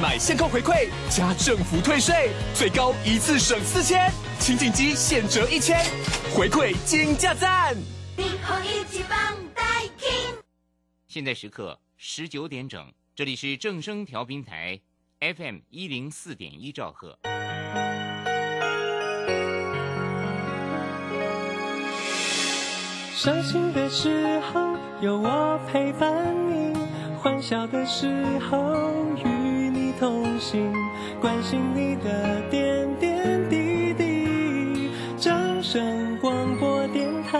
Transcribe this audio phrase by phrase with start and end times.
[0.00, 5.84] 买限购回馈加政府退税，最高一次省四千，清净机现折一千，
[6.32, 7.76] 回馈金价赞。
[11.08, 14.80] 现在时刻十九点整，这里是正声调频台
[15.18, 17.18] FM 一零四点一兆赫。
[23.16, 26.72] 伤心的时候有我陪伴你，
[27.20, 28.06] 欢笑的时
[28.48, 28.94] 候
[29.98, 30.72] 同行，
[31.20, 34.92] 关心你的点点滴滴。
[35.18, 37.36] 掌声广播电台。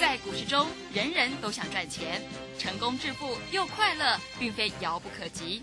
[0.00, 2.20] 在股市中，人人都想赚钱，
[2.58, 5.62] 成功致富又快乐，并非遥不可及。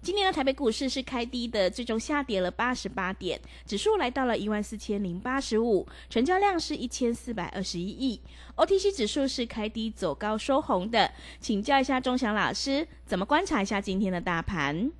[0.00, 8.22] 今天的台北股市是开低的，最终下跌了八十八点，指数来到了一万四千零八十五，成交量是一千四百二十一亿。
[8.56, 14.90] OTC 指数是开低走高收红的，请教一下钟祥老师，怎么观察一下今天的大盘？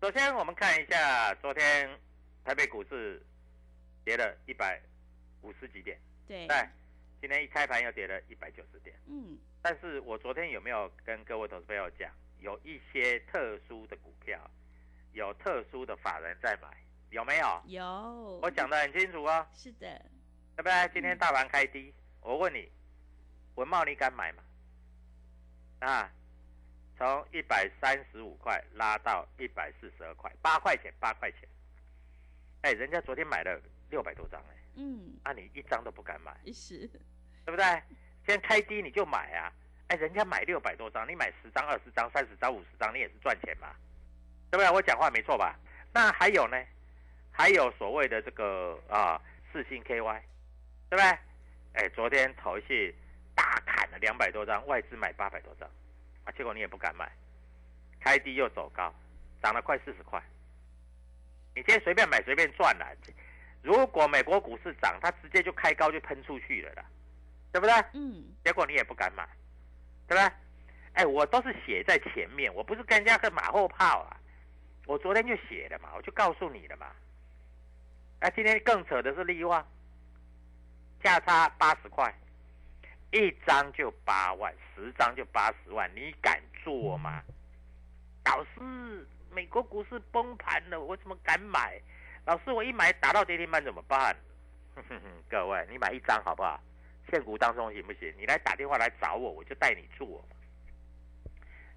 [0.00, 1.90] 首先我们看一下昨天
[2.44, 3.20] 台北股市
[4.04, 4.80] 跌了一百
[5.42, 5.98] 五十几点，
[6.28, 6.68] 对，对，
[7.20, 8.94] 今天一开盘又跌了一百九十点。
[9.08, 12.08] 嗯，但是我昨天有没有跟各位投资朋友讲，
[12.44, 14.38] 有一些特殊的股票，
[15.12, 16.68] 有特殊的法人在买，
[17.08, 17.62] 有没有？
[17.64, 19.98] 有，我讲的很清楚哦，是的，
[20.54, 20.90] 对不对？
[20.92, 22.70] 今天大盘开低，我问你，
[23.54, 24.42] 文茂你敢买吗？
[25.80, 26.12] 啊，
[26.98, 31.48] 从一百三十五块拉到一百四十二块，八块钱，八块钱。
[32.60, 36.86] 哎，人家昨天买了六百多张哎，嗯，啊，你一张都不敢买，是，
[37.46, 37.64] 对不对？
[38.26, 39.50] 现在开低你就买啊，
[39.88, 43.68] 哎，人家买六百多张，你买十张、二十张、三十张、五十张，你也是赚钱嘛，
[44.50, 44.70] 对不对？
[44.70, 45.58] 我讲话没错吧？
[45.92, 46.56] 那还有呢？
[47.30, 49.20] 还有所谓的这个啊，
[49.52, 50.20] 四星 KY，
[50.88, 51.04] 对不对？
[51.74, 52.94] 哎，昨天投信
[53.34, 55.68] 大砍了两百多张，外资买八百多张，
[56.24, 57.10] 啊，结果你也不敢买，
[58.00, 58.94] 开低又走高，
[59.42, 60.22] 涨了快四十块，
[61.54, 62.86] 你今天随便买随便赚了。
[63.62, 66.84] 如果美国股市涨，它直接就开高就喷出去了啦，
[67.50, 67.74] 对不对？
[67.94, 69.28] 嗯，结果你也不敢买，
[70.06, 70.32] 对不对？
[70.94, 74.16] 哎，我都是写在前面，我不是跟人家个马后炮啊。
[74.86, 76.86] 我昨天就写了嘛，我就告诉你了嘛。
[78.20, 79.66] 哎，今天更扯的是利旺，
[81.02, 82.14] 价差八十块，
[83.10, 87.22] 一张就八万，十张就八十万，你敢做吗？
[88.26, 91.80] 老师，美国股市崩盘了，我怎么敢买？
[92.24, 94.16] 老师，我一买打到跌停板怎么办？
[94.74, 96.60] 哼哼哼，各位，你买一张好不好？
[97.10, 98.12] 现股当中行不行？
[98.16, 100.24] 你来打电话来找我，我就带你做。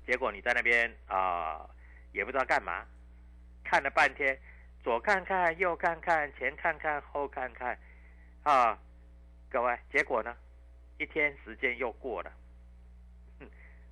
[0.05, 1.69] 结果你在那边啊、
[2.13, 2.85] 也不知道干嘛，
[3.63, 4.39] 看了半天，
[4.83, 7.77] 左看看右看看，前看看后看看，
[8.43, 8.79] 啊，
[9.49, 10.35] 各位，结果呢，
[10.97, 12.31] 一天时间又过了，
[13.39, 13.49] 哼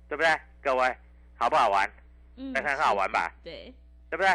[0.08, 0.40] 对不对？
[0.62, 0.96] 各位，
[1.36, 1.90] 好不好玩？
[2.36, 3.72] 嗯，看看好玩吧，对，
[4.08, 4.30] 对不对？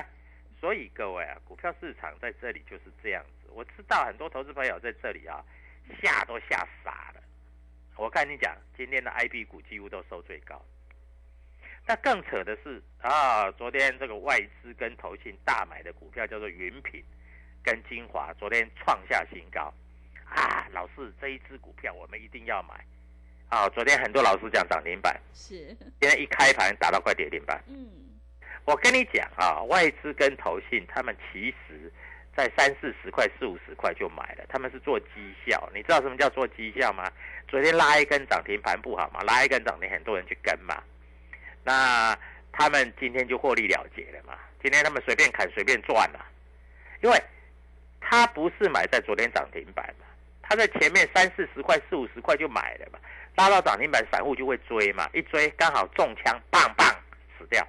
[0.59, 3.49] 所以各位啊，股票市场在这里就是这样子。
[3.51, 5.43] 我知道很多投资朋友在这里啊，
[6.01, 7.21] 吓都吓傻了。
[7.95, 10.63] 我跟你讲，今天的 I P 股几乎都收最高。
[11.87, 17.03] 那更扯的是啊，昨天这个外资跟投信大买的股票叫做云品
[17.63, 19.73] 跟精华，昨天创下新高
[20.25, 20.67] 啊！
[20.71, 22.85] 老师，这一只股票我们一定要买
[23.49, 23.67] 啊！
[23.69, 27.61] 昨天很多老师讲涨停板，是，今天一开盘打到快跌停板。
[27.67, 27.89] 嗯，
[28.65, 31.91] 我跟你讲啊，外资跟投信他们其实
[32.35, 35.07] 在三四十块、四五十块就买了，他们是做绩
[35.45, 35.69] 效。
[35.73, 37.11] 你知道什么叫做绩效吗？
[37.47, 39.21] 昨天拉一根涨停盘不好吗？
[39.23, 40.81] 拉一根涨停，很多人去跟嘛。
[41.63, 42.17] 那
[42.51, 44.37] 他们今天就获利了结了嘛？
[44.61, 46.25] 今天他们随便砍随便赚了，
[47.01, 47.21] 因为
[47.99, 50.05] 他不是买在昨天涨停板嘛，
[50.41, 52.99] 他在前面三四十块、四五十块就买了嘛，
[53.35, 56.87] 拉到涨停板，散户就会追嘛，一追刚好中枪，棒棒
[57.37, 57.67] 死掉。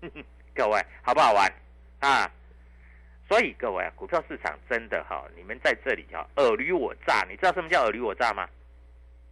[0.54, 1.52] 各位好不好玩
[2.00, 2.30] 啊？
[3.28, 8.48] 所以各位啊，股票市场真的哈，你们在这里哈尔虞我诈，你知道什么叫尔虞我诈吗？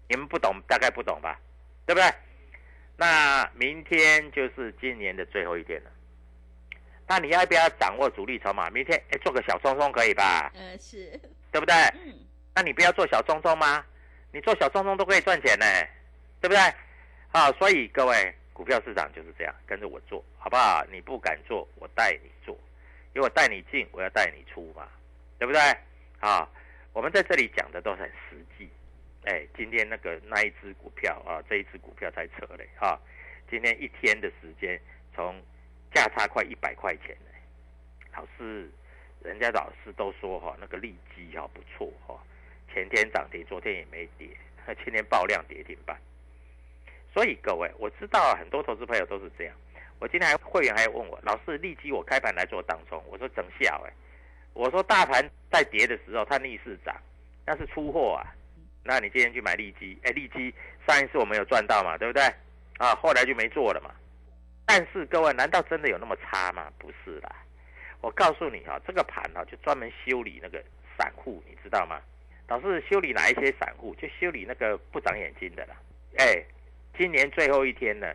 [0.09, 1.39] 你们不懂，大概不懂吧？
[1.87, 2.11] 对不对？
[2.97, 5.91] 那明天就是今年的最后一天了。
[7.07, 8.69] 那你要不要掌握主力筹码？
[8.71, 10.51] 明天哎，做个小冲冲可以吧？
[10.55, 11.11] 嗯，是，
[11.53, 11.75] 对不对？
[12.05, 12.15] 嗯，
[12.55, 13.85] 那你不要做小冲冲吗？
[14.33, 15.67] 你做小冲冲都可以赚钱呢，
[16.41, 16.59] 对不对？
[17.31, 20.85] 啊，所以各位，股票市场就是这样，跟着我做好不好？
[20.91, 22.57] 你不敢做，我带你做。
[23.15, 24.89] 因为我带你进，我要带你出嘛，
[25.39, 25.61] 对不对？
[26.21, 26.49] 啊，
[26.93, 28.69] 我们在这里讲的都很实际。
[29.25, 32.99] 哎，今天那个那一只股票啊，这一只股票才扯嘞啊！
[33.49, 34.79] 今天一天的时间，
[35.15, 35.41] 从
[35.95, 37.31] 价差快一百块钱呢。
[38.15, 38.69] 老师，
[39.23, 42.21] 人家老师都说哈，那个利基哈不错哈，
[42.73, 44.29] 前天涨停，昨天也没跌，
[44.85, 45.97] 今天爆量跌停板。
[47.13, 49.57] 所以各位，我知道很多投资朋友都是这样。
[50.01, 53.93] 我今天还会员还问我，老师立即我开盘来做当中，我说整笑哎，
[54.53, 56.95] 我说大盘在跌的时候它逆势涨，
[57.47, 58.27] 那是出货啊，
[58.83, 60.55] 那你今天去买利基，哎利基
[60.87, 62.23] 上一次我们有赚到嘛，对不对？
[62.79, 63.95] 啊，后来就没做了嘛。
[64.67, 66.71] 但是各位，难道真的有那么差吗？
[66.79, 67.31] 不是啦，
[68.01, 70.63] 我告诉你哈，这个盘哈就专门修理那个
[70.99, 72.01] 散户，你知道吗？
[72.49, 73.95] 老师修理哪一些散户？
[73.95, 75.77] 就修理那个不长眼睛的啦。
[76.19, 76.45] 哎，
[76.99, 78.15] 今年最后一天了。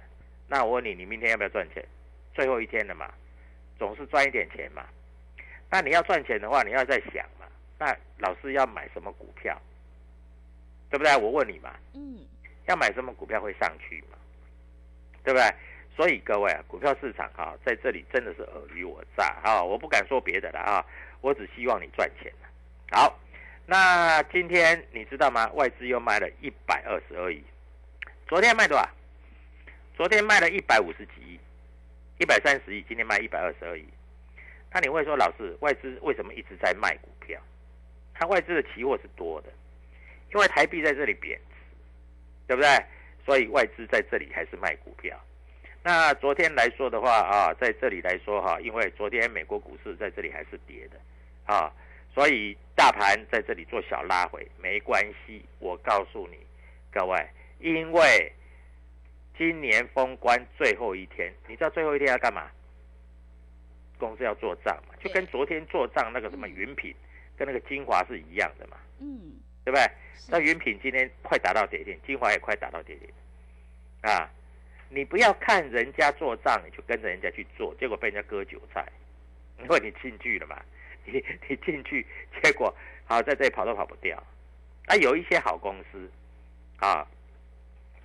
[0.50, 1.86] 那我问你，你明天要不要赚钱？
[2.34, 3.10] 最后一天了嘛，
[3.78, 4.84] 总是赚一点钱嘛。
[5.70, 7.46] 那你要赚钱的话，你要在想嘛。
[7.78, 9.56] 那老师要买什么股票？
[10.90, 11.16] 对不对？
[11.16, 11.76] 我问你嘛。
[11.94, 12.26] 嗯。
[12.66, 14.18] 要买什么股票会上去嘛？
[15.24, 15.54] 对不对？
[15.96, 19.62] 所以各位啊，股票市场哈，在这里真的是尔虞我诈啊！
[19.62, 20.86] 我不敢说别的了啊，
[21.22, 22.32] 我只希望你赚钱
[22.92, 23.20] 好，
[23.66, 25.50] 那今天你知道吗？
[25.54, 27.44] 外资又卖了一百二十二亿，
[28.28, 28.90] 昨天卖多少？
[30.00, 31.38] 昨天卖了一百五十几亿，
[32.20, 33.84] 一百三十亿，今天卖一百二十二亿。
[34.72, 37.38] 那你会说，老师，外资为什么一直在卖股票？
[38.14, 39.50] 它外资的期货是多的，
[40.34, 41.56] 因为台币在这里贬值，
[42.48, 42.70] 对不对？
[43.26, 45.20] 所以外资在这里还是卖股票。
[45.84, 50.98] 那昨天来说的话啊，在这里来说哈，因为昨天美国股市在这里还是跌的
[51.44, 51.70] 啊，
[52.16, 55.44] 所以大盘在这里做小拉回没关系。
[55.60, 56.38] 我告诉你，
[56.90, 57.28] 各位，
[57.60, 58.32] 因为。
[59.40, 62.52] 今年封关最后一天，你知道最后一天要干嘛？
[63.98, 66.94] 公司要做账嘛，就跟昨天做账那个什么云品，
[67.38, 68.76] 跟那个精华是一样的嘛。
[69.00, 69.90] 嗯，对不对？
[70.28, 73.10] 那云品今天快达到跌停，精华也快达到跌停。
[74.02, 74.30] 啊，
[74.90, 78.86] 你不要看人家做账，你就跟着人家去做，结果被人家割韭菜，
[79.62, 80.62] 因为你进去了嘛。
[81.06, 82.06] 你你进去，
[82.44, 82.76] 结果
[83.06, 84.22] 好在这里跑都跑不掉。
[84.88, 86.12] 啊，有一些好公司，
[86.80, 87.08] 啊。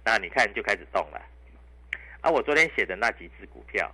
[0.04, 1.20] 那你看就开始动了，
[2.20, 3.90] 啊，我昨天写的那几只股票，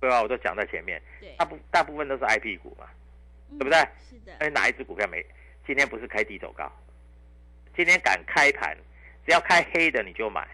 [0.00, 0.22] 对吧？
[0.22, 1.00] 我都讲在前面，
[1.36, 2.88] 大部大部分都是 I P 股嘛，
[3.50, 3.78] 对不对？
[4.08, 4.32] 是的。
[4.38, 5.24] 哎，哪一只股票没？
[5.66, 6.72] 今天不是开低走高，
[7.76, 8.76] 今天敢开盘，
[9.26, 10.48] 只要开黑的你就买，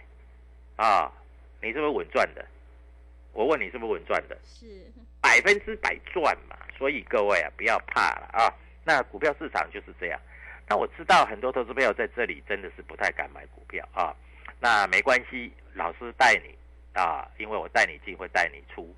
[0.77, 1.13] 啊，
[1.61, 2.45] 你是不是稳赚的？
[3.33, 4.37] 我问你是不是稳赚的？
[4.45, 4.67] 是，
[5.21, 6.57] 百分之百赚嘛。
[6.77, 8.53] 所以各位啊，不要怕了啊。
[8.85, 10.21] 那股票市场就是这样。
[10.69, 14.13] 那我知道很多投资朋友在这里真的是不太敢买股票啊。
[14.63, 16.57] 那没关系，老师带你
[16.93, 18.95] 啊，因为我带你进会带你出，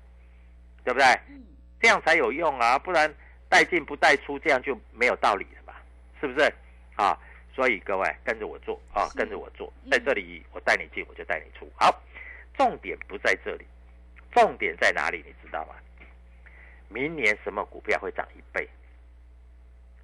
[0.83, 1.07] 对不对？
[1.27, 1.43] 嗯，
[1.81, 3.11] 这样才有用啊，不然
[3.49, 5.73] 带进不带出，这样就没有道理了嘛？
[6.21, 6.53] 是不是？
[6.95, 7.19] 啊，
[7.51, 11.67] 所以各位跟着我做啊，跟着我做，在这里我带你进，我就带你出。
[11.73, 11.99] 好，
[12.55, 13.65] 重点不在这里，
[14.33, 15.23] 重点在哪里？
[15.25, 15.73] 你知道吗？
[16.89, 18.69] 明年什么股票会涨一倍？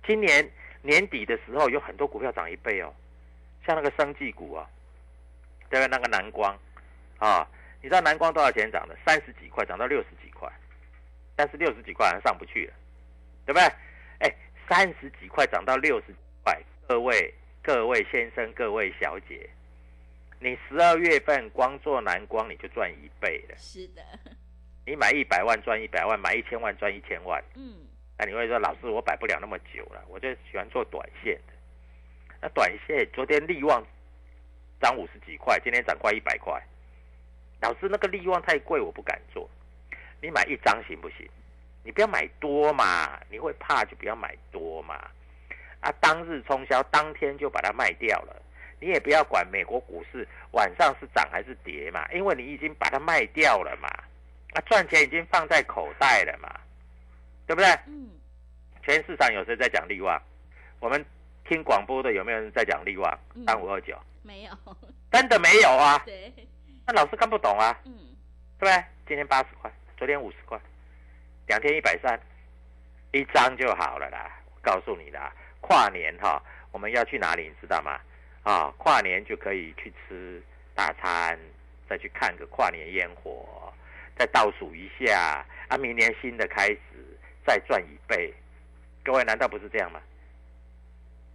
[0.07, 0.51] 今年
[0.81, 2.91] 年底的时候有很多股票涨一倍哦，
[3.63, 4.67] 像那个生技股啊。
[5.71, 5.87] 对？
[5.87, 6.57] 那个蓝光，
[7.17, 7.47] 啊，
[7.81, 8.97] 你知道蓝光多少钱涨的？
[9.05, 10.51] 三十几块涨到六十几块，
[11.35, 12.73] 但是六十几块好像上不去了，
[13.45, 13.63] 对不对？
[14.19, 14.35] 哎，
[14.69, 19.49] 三十几块涨到六十几块，各位各位先生各位小姐，
[20.39, 23.55] 你十二月份光做蓝光你就赚一倍了。
[23.57, 24.01] 是的，
[24.85, 27.43] 你买一百万赚一百万，买一千万赚一千万。
[27.55, 27.87] 嗯，
[28.17, 31.53] 那你会说老师我摆不了那么久了，我就喜欢做短线的。
[32.41, 33.83] 那短线昨天利旺。
[34.81, 36.61] 涨五十几块，今天涨快一百块。
[37.61, 39.49] 老师，那个利旺太贵，我不敢做。
[40.19, 41.29] 你买一张行不行？
[41.83, 44.95] 你不要买多嘛，你会怕就不要买多嘛。
[45.79, 48.35] 啊，当日冲销，当天就把它卖掉了。
[48.79, 53.87] 你也不要管美国股市晚上是涨还是跌嘛，因为你已经把它卖掉了嘛。
[54.53, 56.49] 啊，赚钱已经放在口袋了嘛，
[57.47, 57.67] 对不对？
[57.87, 58.09] 嗯，
[58.83, 60.21] 全市场有谁在讲利旺？
[60.79, 61.03] 我们
[61.47, 63.19] 听广播的有没有人在讲利旺？
[63.35, 64.51] 嗯三五二九，没有，
[65.11, 66.01] 真的没有啊？
[66.05, 66.31] 对，
[66.85, 67.91] 那老师看不懂啊，嗯，
[68.59, 68.83] 对不对？
[69.07, 70.59] 今天八十块，昨天五十块，
[71.47, 72.19] 两天一百三，
[73.11, 74.31] 一张就好了啦。
[74.53, 77.99] 我告诉你啦，跨年哈，我们要去哪里，你知道吗？
[78.43, 80.41] 啊，跨年就可以去吃
[80.75, 81.37] 大餐，
[81.89, 83.73] 再去看个跨年烟火，
[84.17, 86.79] 再倒数一下啊，明年新的开始，
[87.45, 88.33] 再赚一倍。
[89.03, 89.99] 各位难道不是这样吗？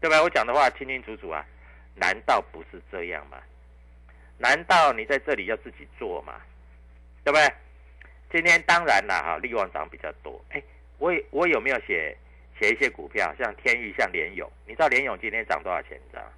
[0.01, 0.23] 对吧？
[0.23, 1.45] 我讲的话清清楚楚啊，
[1.97, 3.39] 难道不是这样吗？
[4.39, 6.41] 难道你在这里要自己做吗？
[7.25, 7.55] 对不对？
[8.31, 10.45] 今天当然了哈，利旺涨比较多。
[10.51, 10.63] 哎，
[10.99, 12.17] 我也我有没有写
[12.61, 14.51] 写一些股票，像天域、像联勇？
[14.67, 15.99] 你知道联勇今天涨多少钱？
[16.05, 16.33] 你知道？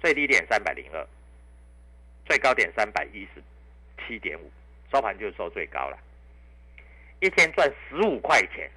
[0.00, 1.06] 最低点三百零二，
[2.26, 3.42] 最高点三百一十
[4.06, 4.50] 七点五，
[4.92, 5.98] 收盘就收最高了，
[7.20, 8.68] 一天赚十五块钱，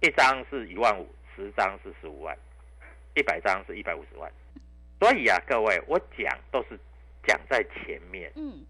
[0.00, 2.36] 一张是一万五，十张是十五万，
[3.14, 4.30] 一百张是一百五十万。
[5.00, 6.78] 所以啊，各位，我讲都是
[7.26, 8.30] 讲在前面。
[8.36, 8.64] 嗯，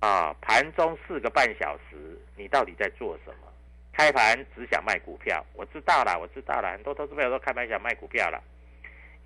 [0.00, 3.52] 啊，盘中四个半小时，你到底在做什么？
[3.92, 8.42] 开盘只想卖股票，我知道了，我知道了，很多投资朋友都开盘想卖股票了，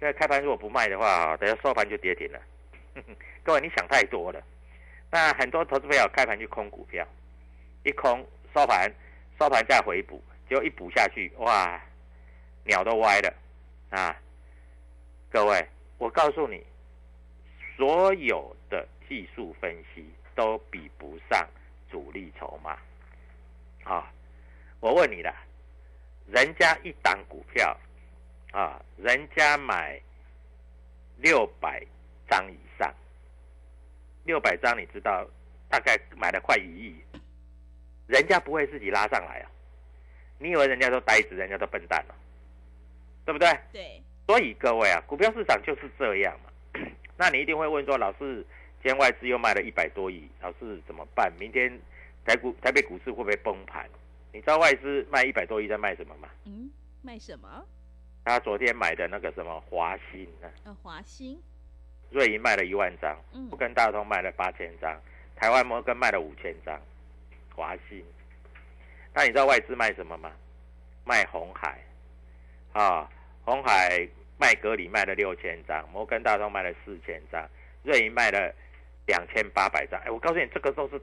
[0.00, 2.40] 因为开盘如果不卖的话，啊，等下收盘就跌停了。
[3.44, 4.42] 各位，你想太多了。
[5.10, 7.06] 那很多投资朋友开盘就空股票，
[7.84, 8.90] 一空收盘，
[9.38, 11.80] 收盘再回补，结果一补下去，哇，
[12.64, 13.34] 鸟都歪了
[13.90, 14.16] 啊！
[15.30, 15.68] 各位，
[16.02, 16.60] 我告诉你，
[17.76, 20.04] 所有的技术分析
[20.34, 21.48] 都比不上
[21.88, 22.76] 主力筹码。
[23.84, 24.12] 啊，
[24.80, 25.32] 我问你啦，
[26.26, 27.78] 人家一档股票
[28.50, 30.02] 啊，人家买
[31.18, 31.80] 六百
[32.28, 32.92] 张以上，
[34.24, 35.24] 六百张你知道
[35.68, 36.96] 大概买了快一亿，
[38.08, 39.50] 人家不会自己拉上来啊？
[40.40, 42.14] 你以为人家都呆子，人家都笨蛋了、
[43.24, 43.56] 对不对？
[43.70, 46.80] 对，所以各位啊，股票市场就是这样嘛。
[47.16, 48.44] 那你一定会问说，老师，
[48.82, 51.32] 今天外资又卖了一百多亿，老师怎么办？
[51.38, 51.70] 明天
[52.24, 53.88] 台股台北股市会不会崩盘？
[54.32, 56.28] 你知道外资卖一百多亿在卖什么吗？
[56.46, 56.70] 嗯，
[57.02, 57.64] 卖什么？
[58.24, 60.48] 他昨天买的那个什么华兴呢？
[60.64, 61.38] 呃，华兴，
[62.10, 64.98] 瑞银卖了一万张，嗯不跟大通卖了八千张，
[65.36, 66.80] 台湾摩根卖了五千张，
[67.54, 68.02] 华兴。
[69.12, 70.32] 那你知道外资卖什么吗？
[71.04, 71.80] 卖红海，
[72.72, 73.10] 啊，
[73.44, 74.06] 红海
[74.38, 77.48] 卖格里卖了六千张，摩根大通卖了四千张，
[77.82, 78.54] 瑞银卖了
[79.06, 80.00] 两千八百张。
[80.00, 81.00] 哎，我告诉你，这个都是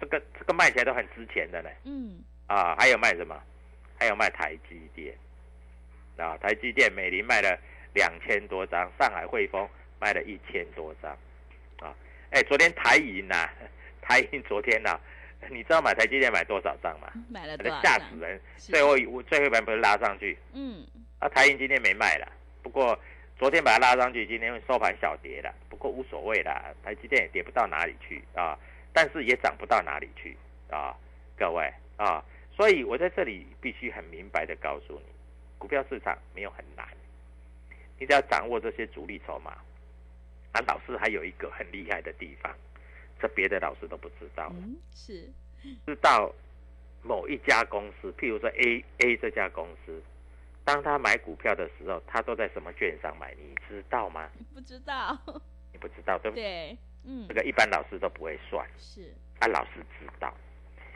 [0.00, 1.70] 这个这个卖起来都很值钱的呢。
[1.84, 3.40] 嗯，啊，还有卖什么？
[3.98, 5.16] 还有卖台积电，
[6.18, 7.58] 啊，台积电美林卖了
[7.94, 9.66] 两千多张，上海汇丰
[9.98, 11.10] 卖了一千多张，
[11.80, 11.94] 啊，
[12.30, 13.48] 哎，昨天台银呐、
[14.02, 15.00] 台银昨天呐、
[15.48, 17.10] 你知道买台积电买多少张吗？
[17.30, 18.18] 买了多少吓死？
[18.20, 18.38] 人！
[18.58, 20.86] 最后最后一盘不是拉上去，嗯，
[21.18, 22.30] 啊，台银今天没卖了，
[22.62, 22.98] 不过
[23.38, 28.58] 昨天把它拉上去，今天收盘小跌了，不过无所谓啦，台积电也跌不到哪里去啊，
[28.92, 30.36] 但是也涨不到哪里去
[30.70, 30.96] 啊，
[31.36, 35.12] 各位啊，所以我在这里必须很明白的告诉你，
[35.58, 36.86] 股票市场没有很难，
[37.98, 39.56] 你只要掌握这些主力筹码。
[40.52, 42.50] 啊，老师还有一个很厉害的地方，
[43.20, 44.50] 这别的老师都不知道。
[44.54, 45.28] 嗯，是，
[45.84, 46.34] 知道
[47.02, 50.02] 某一家公司，譬如说 A A 这家公司，
[50.66, 53.32] 当他买股票的时候，他都在什么券商买？
[53.38, 54.28] 你知道吗？
[54.52, 55.16] 不知道，
[55.72, 56.42] 你不知道对不对？
[56.42, 60.34] 对，嗯这，个一般老师都不会算，是，啊，老师知道，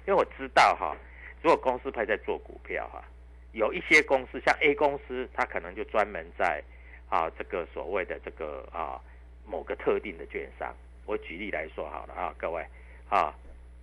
[0.09, 0.97] 因为我知道哈，
[1.41, 3.05] 如果公司派在做股票哈，
[3.53, 6.61] 有一些公司像 A 公司，它可能就专门在
[7.09, 9.01] 啊这个所谓的这个啊
[9.47, 10.75] 某个特定的券商。
[11.07, 12.67] 我举例来说好了啊，各位
[13.09, 13.33] 啊，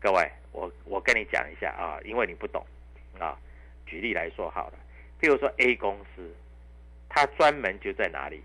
[0.02, 2.66] 各位，我我跟你讲一下啊，因为你不懂
[3.18, 3.40] 啊，
[3.86, 4.74] 举例来说好了，
[5.20, 6.36] 譬如说 A 公司，
[7.10, 8.42] 它专门就在哪里？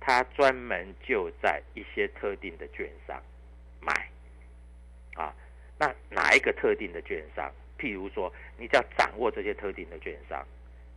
[0.00, 3.22] 它专门就在一些特定的券商
[3.80, 4.08] 买
[5.14, 5.34] 啊。
[5.78, 7.50] 那哪一个特定的券商？
[7.78, 10.46] 譬如说，你只要掌握这些特定的券商，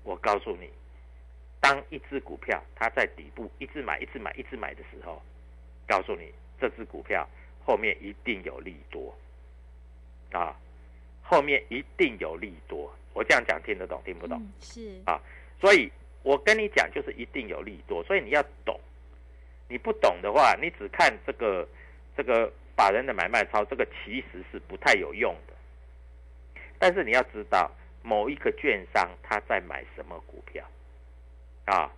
[0.04, 0.70] 我告诉你，
[1.60, 5.22] 当一只股票它在底部一直买、一直买、一直买的时候，
[5.88, 7.28] 告诉你这只股票
[7.66, 9.18] 后面一定有利多
[10.32, 10.56] 啊，
[11.22, 12.94] 后面一定有利多。
[13.18, 14.38] 我这样讲听得懂听不懂？
[14.40, 15.20] 嗯是，啊
[15.60, 18.80] 所以我跟你讲，就是一定有利多，所以你要懂。
[19.68, 21.68] 你不懂的话，你只看这个
[22.16, 25.54] 这个法人的买卖超，这个其实是不太有用的。
[26.78, 27.72] 但是你要知道，
[28.04, 30.64] 某一个券商他在买什么股票
[31.66, 31.92] 啊？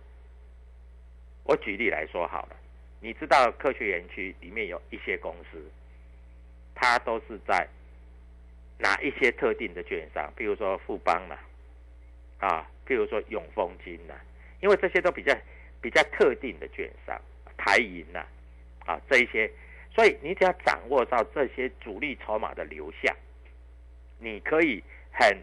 [1.44, 2.56] 我举例来说好了，
[3.00, 5.62] 你知道科学园区里面有一些公司，
[6.74, 7.68] 它都是在
[8.80, 11.38] 哪一些特定的券商，比如说富邦啦，
[12.38, 14.14] 啊，譬如说永丰金呐，
[14.60, 15.36] 因为这些都比较
[15.82, 17.20] 比较特定的券商，
[17.58, 18.24] 台银呐，
[18.86, 19.50] 啊这一些，
[19.94, 23.14] 所以你只要掌握到这些主力筹码的流向，
[24.18, 24.82] 你可以
[25.12, 25.36] 很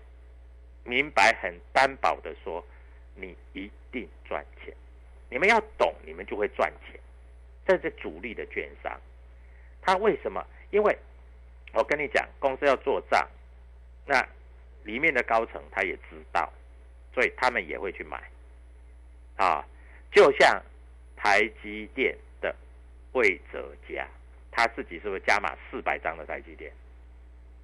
[0.84, 2.65] 明白、很担保的说，
[3.13, 4.74] 你一定赚钱。
[5.29, 7.00] 你们要懂，你们就会赚钱。
[7.67, 8.98] 这是主力的券商，
[9.82, 10.44] 他为什么？
[10.72, 10.98] 因为
[11.74, 13.27] 我跟你讲，公司要做账，
[14.05, 14.25] 那
[14.83, 16.51] 里面的高层他也知道，
[17.13, 18.21] 所以他们也会去买。
[19.36, 19.63] 啊，
[20.12, 20.62] 就像
[21.15, 22.55] 台积电的
[23.12, 24.07] 魏哲家，
[24.51, 26.71] 他自己是不是加码四百张的台积电？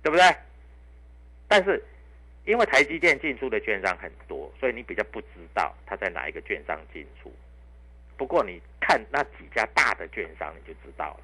[0.04, 0.36] 对不对？
[1.48, 1.84] 但是
[2.46, 7.34] 因为台积电进出的券商很多，所以你比较不知道他在哪一个券商进出。
[8.18, 11.18] 不过你看那几家大的券商，你就知道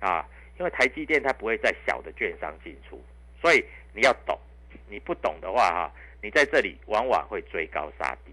[0.00, 3.02] 了，啊，因为台积电它不会在小的券商进出，
[3.40, 4.38] 所以你要懂，
[4.88, 5.92] 你不懂的话哈，
[6.22, 8.32] 你在这里往往会追高杀低，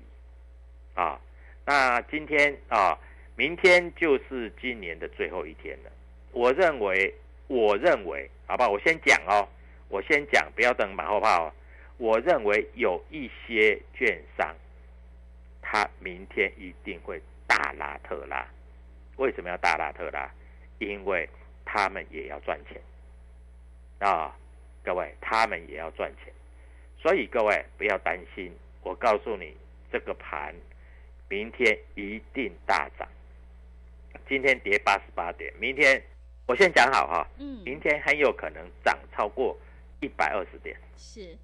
[0.94, 1.20] 啊，
[1.66, 2.98] 那今天啊，
[3.36, 5.92] 明天就是今年的最后一天了，
[6.32, 7.14] 我认为，
[7.48, 9.48] 我认为，好吧，我先讲哦，
[9.90, 11.54] 我先讲，不要等马后炮哦，
[11.98, 14.56] 我认为有一些券商，
[15.62, 17.22] 它明天一定会。
[17.54, 18.48] 大拉特拉，
[19.18, 20.32] 为什么要大拉特拉？
[20.80, 21.28] 因为
[21.74, 22.82] 他们也要赚钱
[24.00, 24.36] 啊！
[24.84, 26.34] 各位，他们也要赚钱，
[27.00, 28.52] 所以各位不要担心。
[28.84, 29.56] 我告诉你，
[29.90, 30.54] 这个盘
[31.30, 33.08] 明天一定大涨。
[34.28, 36.02] 今天跌八十八点，明天
[36.46, 39.58] 我先讲好哈，嗯，明天很有可能涨超过
[40.02, 41.38] 一百二十点，是，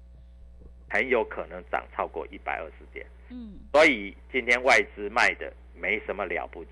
[0.90, 5.50] 很有可能涨超过一百二十点，嗯，所以今天外资卖的。
[5.80, 6.70] 没什么了不起，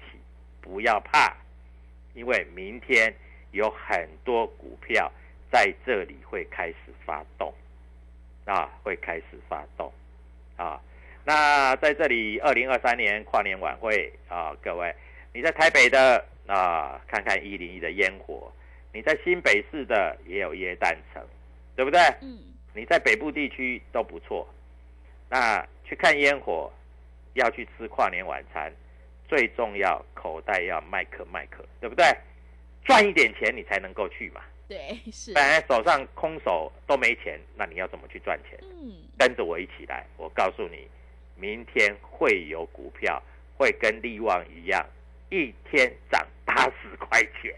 [0.61, 1.33] 不要怕，
[2.13, 3.15] 因为明天
[3.57, 5.11] 有很多股票
[5.51, 7.53] 在这里会开始发动，
[8.45, 9.93] 啊，会开始发动，
[10.57, 10.81] 啊，
[11.25, 14.95] 那在这里，二零二三年跨年晚会啊，各位，
[15.33, 18.53] 你在台北的啊，看看一零一的烟火，
[18.93, 21.23] 你在新北市的也有耶诞城，
[21.75, 22.01] 对不对？
[22.21, 22.39] 嗯，
[22.75, 24.47] 你在北部地区都不错，
[25.31, 26.71] 那去看烟火，
[27.33, 28.73] 要去吃跨年晚餐。
[29.29, 32.07] 最重要，口袋要麦克麦克，对不对？
[32.87, 34.41] 赚一点钱你才能够去嘛。
[34.69, 35.33] 对，是。
[35.33, 38.59] 本来手上空手都没钱，那你要怎么去赚钱？
[38.63, 40.89] 嗯，跟着我一起来，我告诉你，
[41.37, 43.23] 明天会有股票
[43.57, 44.85] 会跟利旺一样，
[45.31, 47.53] 一天涨八十块钱。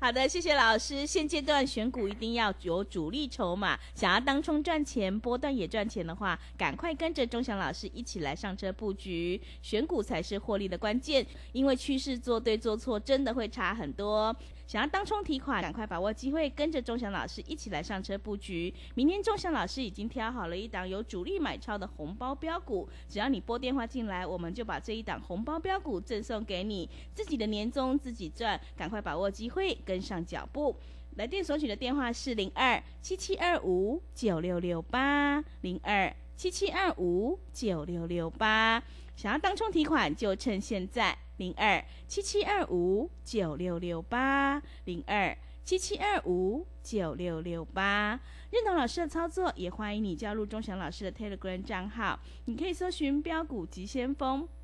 [0.00, 1.06] 好的，谢谢老师。
[1.06, 9.40] 现阶段选股一定要有主力筹码，想要当冲赚钱、波段也赚钱的话，赶快跟着钟祥老师一起来上车布局。
[9.62, 14.34] 选股才是获利的关键，因为趋势做对做错真的会差很多。
[14.66, 18.72] 想要当冲提款，赶快把握机会，跟着钟祥老师一起来上车布局。
[18.94, 26.88] 明天钟祥老师已经挑好了一档有主力买超的红包标股，只要你拨电话进来，我们就把这一档红包标股赠送给你。
[27.14, 30.76] 自己的年终自己赚，赶快把握机会，跟上脚步。
[31.16, 38.82] 来电索取的电话是零二七七二五九六六八零二七七二五九六六八。
[39.16, 41.16] 想要当冲提款，就趁现在。
[41.38, 52.20] 零二七七二五九六六八，零二七七二五九六六八，认同老师的操作，也欢迎你加入钟祥老师的 Telegram 账号。
[52.44, 54.46] 你可以搜寻“标股急先锋”、“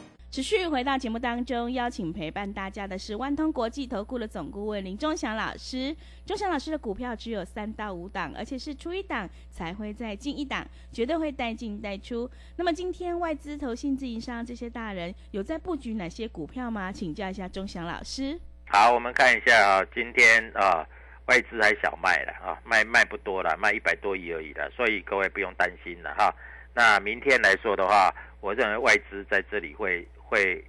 [0.31, 5.93] 持续回到节目当中，邀请陪伴大家的是万通国际投顾的总顾问林忠祥老师。
[6.25, 12.31] 忠祥老师的股票只有三到五档，而且是出一档才会再进一档，绝对会带进带出。
[12.55, 16.93] 那么今天外资、投信、自营商这些大人有在布局哪些股票吗？
[16.93, 18.39] 请教一下忠祥老师。
[18.69, 20.87] 好，我们看一下啊，今天啊。
[21.27, 26.33] 外资还小卖了啊，卖卖不多了，卖一百多亿而已了，所以各位不用担心了哈。
[26.73, 30.63] 那明天来说的话，我认为外资在这里会会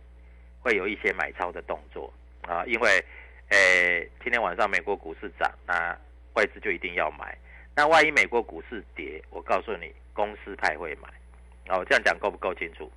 [0.60, 3.04] 会有一些买超的动作啊，因为
[3.48, 3.56] 呃
[4.20, 5.96] 今天晚上美国股市涨，那
[6.34, 7.38] 外资就一定要买。
[7.76, 11.08] 那万一美国股市跌，我告诉你，公司派会买。
[11.68, 12.90] 哦，这样讲够不够清楚？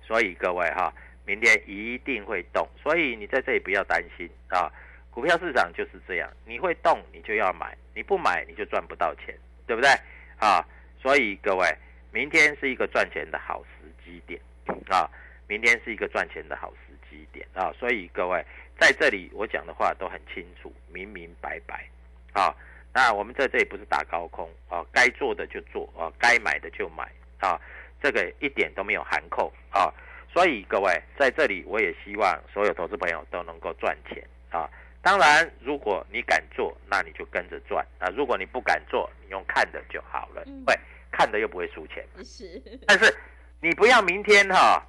[0.00, 0.94] 所以各位哈，
[1.26, 4.70] 明天一定会动，所以你在这里不要担心啊。
[5.10, 9.34] 股票市场就是这样，你会动你就要买，你不买你就赚不到钱，
[9.66, 9.90] 对不对？
[10.38, 10.64] 啊，
[11.02, 11.66] 所以各位，
[12.12, 14.40] 明天是一个赚钱的好时机点
[14.88, 15.10] 啊，
[15.48, 18.44] 明天是一个赚钱的好时机点啊，所以各位
[18.78, 21.88] 在这里我讲的话都很清楚，明明白白
[22.32, 22.54] 啊。
[22.92, 27.60] 那我们在这里不是打高空啊，该做的就做啊，该买的就买啊。
[28.02, 29.92] 这个一点都没有含扣啊，
[30.32, 34.68] 所以各位在这里，我也希望所有投资朋友都能够赚钱啊。
[35.02, 40.42] 当然，如果你敢做，那你就跟着赚啊；如果你不敢做，你用看的就好了。
[40.66, 40.78] 喂，
[41.10, 42.04] 看的又不会输钱。
[42.22, 43.16] 是，但是
[43.60, 44.86] 你不要明天哈，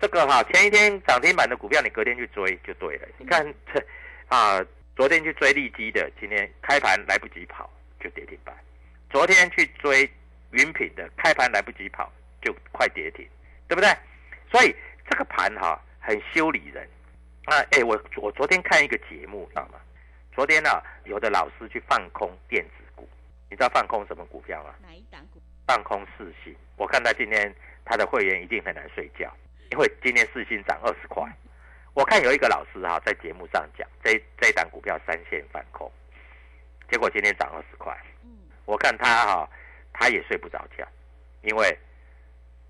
[0.00, 3.08] 这个哈前一天涨停板的股票，你隔天去追就对了。
[3.18, 3.84] 你看这
[4.28, 4.64] 啊，
[4.96, 8.54] 昨天去追利基的，今天开盘来不及跑就跌停板；
[9.10, 10.10] 昨天去追
[10.50, 12.12] 云品的，开盘来不及跑。
[12.44, 13.26] 就快跌停，
[13.66, 13.88] 对不对？
[14.52, 14.76] 所以
[15.08, 16.86] 这个盘哈很修理人
[17.46, 17.56] 啊！
[17.70, 19.80] 哎，我我昨天看一个节目，知道吗？
[20.34, 20.68] 昨天呢，
[21.04, 23.08] 有的老师去放空电子股，
[23.48, 24.74] 你知道放空什么股票吗？
[24.82, 25.40] 哪一档股？
[25.66, 26.54] 放空四星。
[26.76, 27.50] 我看他今天
[27.82, 29.34] 他的会员一定很难睡觉，
[29.74, 31.28] 因为今天四星涨二十块。
[31.94, 35.90] 我看有一个老师哈在节目上讲，这这一档股票三线放空，
[36.88, 37.92] 结果今天涨二十块。
[38.22, 38.30] 嗯，
[38.66, 39.50] 我看他哈
[39.92, 40.86] 他也睡不着觉，
[41.42, 41.76] 因为。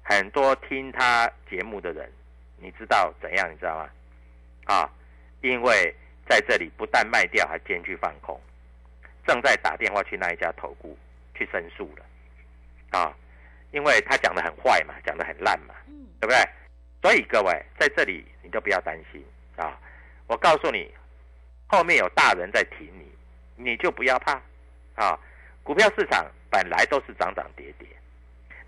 [0.07, 2.13] 很多听他节目的人，
[2.59, 3.51] 你知道怎样？
[3.51, 3.89] 你知道吗？
[4.67, 4.91] 啊，
[5.41, 5.95] 因为
[6.29, 8.39] 在这里不但卖掉，还兼具放空，
[9.27, 10.95] 正在打电话去那一家投顾
[11.35, 13.17] 去申诉了，啊，
[13.71, 15.75] 因为他讲的很坏嘛，讲的很烂嘛，
[16.21, 16.37] 对不对？
[17.05, 19.23] 所以各位在这里你都不要担心
[19.57, 19.79] 啊，
[20.27, 20.91] 我告诉你，
[21.67, 23.07] 后面有大人在挺你，
[23.63, 24.41] 你就不要怕
[24.95, 25.21] 啊。
[25.63, 27.87] 股票市场本来都是涨涨跌跌。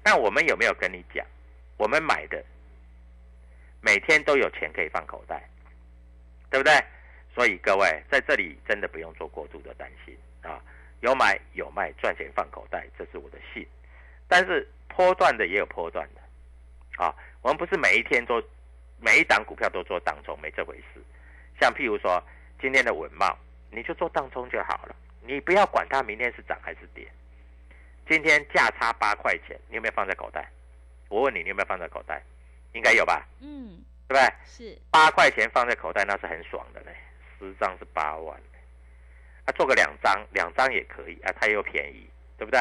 [0.05, 1.25] 那我们有没有跟你讲，
[1.79, 2.45] 我们买的
[3.81, 5.43] 每天都有钱可以放口袋，
[6.51, 6.75] 对不对？
[7.35, 10.61] 所以各位在这里真的不用做过度的担心啊，
[11.01, 13.67] 有买有卖，赚钱放口袋，这是我的信。
[14.29, 17.15] 但是波段的也有波段的啊，
[17.47, 18.43] 我们不是每一天都
[18.99, 21.01] 每一档股票都做当中，没这回事。
[21.61, 22.21] 像譬如说
[22.61, 23.39] 今天的文茂，
[23.71, 27.07] 你就做当中就好了，你不要管它明天是涨还是跌。
[28.09, 30.51] 今天价差八块钱，你有没有放在口袋？
[31.09, 32.21] 我问你，你有没有放在口袋？
[32.73, 33.25] 应该有吧？
[33.41, 33.79] 嗯，
[34.09, 34.29] 对不对？
[34.45, 36.97] 是八块钱放在口袋，那是很爽的嘞。
[37.39, 38.37] 十张是八万，
[39.45, 42.59] 啊，做个两张，两张也可以啊，它又便宜，对不对？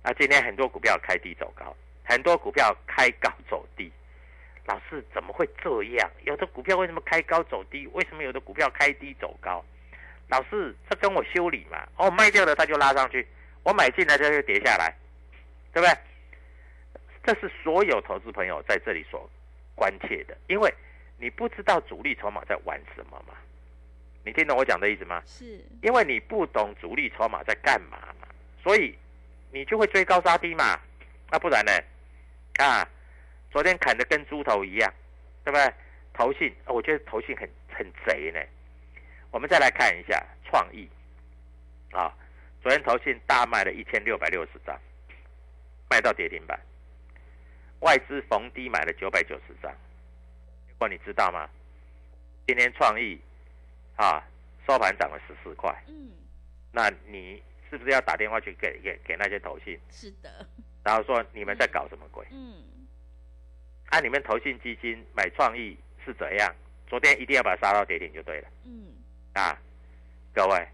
[0.00, 3.92] 啊，今天很多股票开低走高，很多股票开高走低，
[4.68, 6.10] 老师怎么会这样？
[6.24, 7.86] 有的股票为什么开高走低？
[7.94, 9.64] 为什么有的股票开低走高？
[10.28, 11.88] 老师，这跟我修理嘛？
[11.96, 13.26] 哦，卖掉了它就拉上去。
[13.62, 14.94] 我买进来它就跌下来，
[15.72, 15.98] 对不对？
[17.24, 19.28] 这是所有投资朋友在这里所
[19.74, 20.72] 关切的，因为
[21.16, 23.32] 你不知道主力筹码在玩什么嘛？
[24.22, 25.22] 你听懂我讲的意思吗？
[25.24, 28.28] 是，因为你不懂主力筹码在干嘛嘛，
[28.62, 28.94] 所以
[29.50, 30.78] 你就会追高杀低嘛。
[31.30, 31.72] 那不然呢？
[32.58, 32.86] 啊，
[33.50, 34.92] 昨天砍的跟猪头一样，
[35.44, 35.74] 对不对？
[36.12, 38.40] 投信，我觉得投信很很贼呢。
[39.30, 40.88] 我们再来看一下创意，
[41.92, 42.12] 啊。
[42.60, 44.78] 昨天投信大卖了一千六百六十张，
[45.88, 46.58] 卖到跌停板。
[47.80, 49.72] 外资逢低买了九百九十张，
[50.66, 51.48] 结果你知道吗？
[52.48, 53.20] 今天创意
[53.94, 54.22] 啊
[54.66, 55.72] 收盘涨了十四块。
[55.86, 56.10] 嗯，
[56.72, 59.78] 那你是不是要打电话去给给给那些投信？
[59.88, 60.44] 是的。
[60.82, 62.26] 然后说你们在搞什么鬼？
[62.32, 62.64] 嗯。
[63.90, 66.54] 按你们投信基金买创意是怎样？
[66.86, 68.48] 昨天一定要把它杀到跌停就对了。
[68.64, 68.88] 嗯。
[69.34, 69.58] 啊，
[70.32, 70.68] 各位。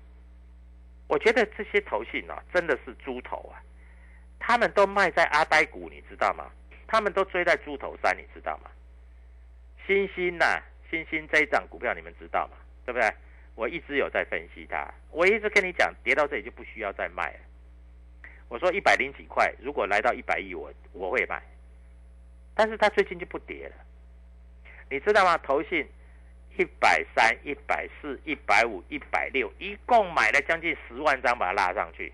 [1.07, 3.61] 我觉得这些投信啊，真的是猪头啊！
[4.41, 6.51] 他们都卖在阿呆股，你知道吗？
[6.87, 8.71] 他们都追在猪头山，你知道吗？
[9.87, 12.57] 星星呐，星星这一涨股票，你们知道吗？
[12.87, 13.13] 对不对？
[13.55, 17.39] 我一直有在分析它，我一直跟你讲，跌到这里就不需要再卖了。
[18.49, 21.43] 我说一百零几块，如果来到一百亿，我我会买。
[22.55, 23.75] 但是它最近就不跌了，
[24.89, 25.37] 你知道吗？
[25.39, 25.87] 投信。
[26.57, 32.13] 一百三、一百四、一百五、一百六，一共买了将近十万张，把它拉上去。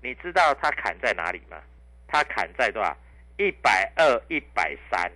[0.00, 1.58] 你知道它砍在哪里吗？
[2.08, 2.96] 它砍在多少？
[3.36, 5.12] 一百二、一百三。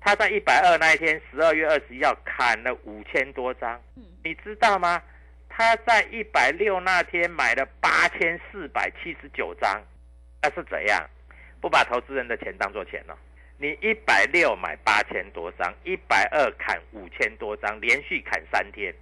[0.00, 3.78] 它在一百二那一天，十二月二十一号砍了五千多张。
[4.24, 5.02] 你知道吗？
[5.50, 9.82] 他在一百六那天买了八千四百七十九张，
[10.40, 11.06] 那是怎样？
[11.60, 13.18] 不把投资人的钱当做钱了？
[13.58, 18.94] 你一百六买八千多张，一百二砍五千多张，连续砍三天，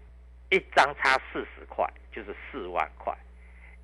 [0.51, 3.13] 一张差四十块，就是四万块，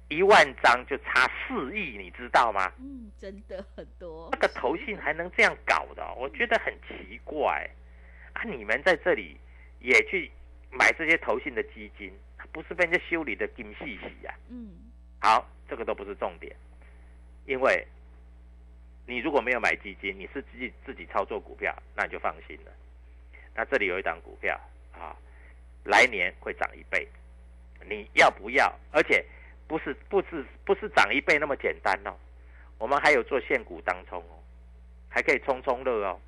[0.09, 2.73] 一万张就差四亿，你知道吗？
[2.79, 4.29] 嗯，真的很多。
[4.31, 7.69] 那个投信还能这样搞的，我觉得很奇怪
[8.35, 8.45] 啊！
[8.45, 9.37] 你们在这里
[9.81, 10.31] 也去
[10.71, 12.13] 买这些投信的基金，
[12.53, 14.33] 不是被人家修理的金细细呀？
[14.49, 14.71] 嗯，
[15.21, 16.55] 好，这个都不是重点，
[17.47, 17.85] 因为
[19.11, 22.71] 你如果没有买基金，你是自己自己操作股票，那你就放心了。
[23.57, 24.57] 那这里有一档股票
[24.93, 25.17] 啊，
[25.83, 27.09] 来年会涨一倍，
[27.89, 28.73] 你要不要？
[28.93, 29.25] 而且
[29.67, 32.15] 不是不是不是涨一倍那么简单哦，
[32.79, 34.39] 我们还有做现股当冲哦，
[35.09, 36.21] 还可以冲冲乐哦，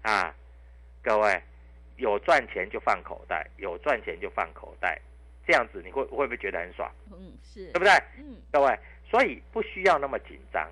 [0.00, 0.34] 啊，
[1.02, 1.42] 各位
[1.98, 4.98] 有赚钱就放口袋，有赚钱就放口袋，
[5.46, 6.90] 这样子你会会不会觉得很爽？
[7.12, 7.92] 嗯，是对不对？
[8.16, 8.78] 嗯，各位，
[9.10, 10.66] 所以不需要那么紧张。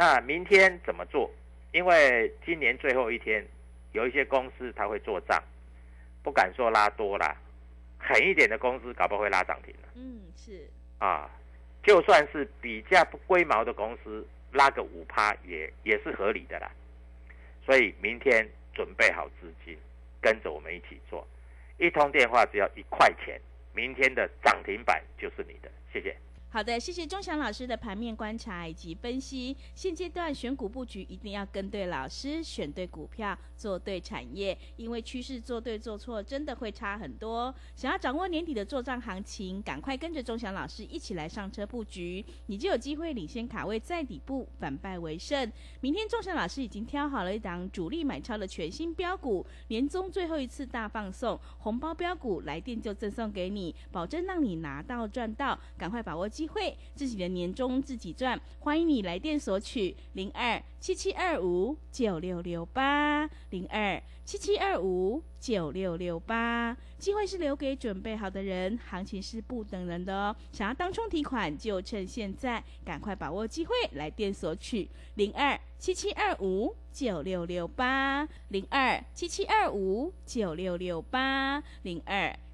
[0.00, 1.30] 那明天怎么做？
[1.72, 3.46] 因为今年最后一天，
[3.92, 5.38] 有一些公司它会做账，
[6.22, 7.36] 不敢说拉多啦，
[7.98, 11.30] 狠一点的公司搞不好会拉涨停了嗯，是啊。
[11.82, 16.70] 就算是比较不龟毛的公司，拉个五趴也也是合理的啦。
[17.66, 19.76] 所以明天准备好资金，
[20.18, 21.28] 跟着我们一起做。
[21.76, 23.38] 一通电话只要一块钱，
[23.74, 25.70] 明天的涨停板就是你的。
[25.92, 26.16] 谢谢。
[26.52, 29.56] 好的，谢谢钟祥老师的盘面观察以及分析。
[29.72, 37.54] 现阶段选股布局一定要跟对老师，选对股票，做对产业，因为趋势做对做错真的会差很多。
[37.76, 45.52] 想要掌握年底的做账行情，赶快跟着钟祥老师一起来上车布局，你就有机会领先卡位在底部，反败为胜。
[45.80, 58.40] 明天钟祥老师已经挑好了一档主力买超的全新标股，年终最后一次大放送，红包标股来电就赠送给你，保证让你拿到赚到，赶快把握机会，自己的年终自己赚。
[58.60, 66.74] 欢迎你来电索取零二七七二五九六六八零二七七二五九六六八。
[66.96, 70.34] 机会是留给准备好的人，行情是不等人的哦。
[70.50, 82.34] 想要当冲提款，就趁现在，赶快把握机会，来电索取零二七七二五九六六八零二七七二五九六六八零二。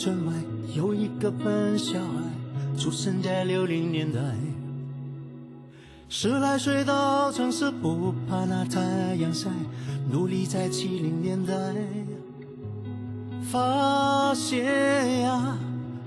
[0.00, 0.32] 村外，
[0.74, 4.18] 有一个笨小孩，出生在六零年代。
[6.08, 8.80] 十来岁到城市，不怕那太
[9.16, 9.50] 阳晒，
[10.10, 11.52] 努力在七零年代
[13.42, 15.58] 发现呀，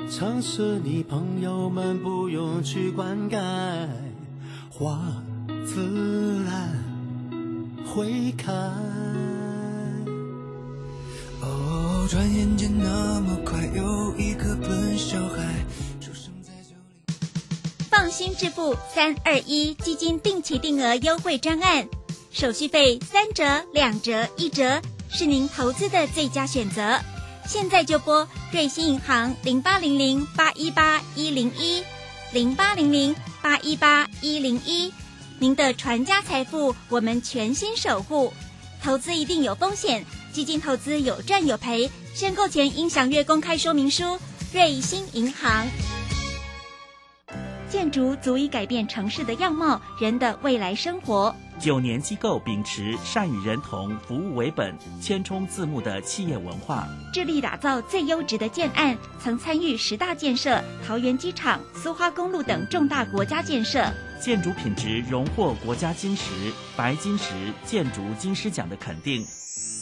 [0.09, 3.37] 城市里朋友们不用去灌溉，
[4.71, 4.99] 花
[5.67, 6.67] 自然
[7.85, 8.51] 会开。
[12.07, 15.65] 转眼间那么快，有一个笨小孩
[16.01, 17.15] 出生在这里。
[17.89, 21.87] 放心致富三二一基金定期定额优惠专案，
[22.31, 26.99] 手续费三折、两折、一折，是您投资的最佳选择。
[27.45, 31.83] 现在就拨瑞信银行零八零零八一八一零一
[32.31, 34.93] 零八零零八一八一零一，
[35.39, 38.33] 您的传家财富我们全心守护。
[38.81, 44.17] 投资一定有风险，基金投资有赚有赔，申购前应详阅公开说明书。
[44.51, 45.67] 瑞信银行。
[47.69, 51.35] 建筑足以改变城市的样貌，人的未来生活。
[51.59, 63.85] 九年机构秉持善与人同、服务为本、千冲自牧的企业文化，致力打造最优质的建案，曾参与十大建设、桃园机场、苏花公路等重大国家建设。
[64.19, 66.31] 建筑品质荣获国家金石、
[66.75, 67.33] 白金石
[67.65, 69.25] 建筑金狮奖的肯定，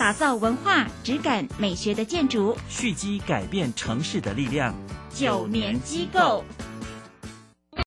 [0.02, 4.74] 打造文化、质感、美学的建筑，蓄积改变城市的力量。
[5.14, 6.44] 九年机构。